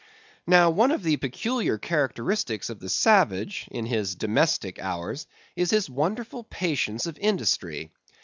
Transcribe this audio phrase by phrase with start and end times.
[0.47, 5.91] Now, one of the peculiar characteristics of the savage in his domestic hours, is his
[5.91, 7.91] wonderful patience of industry.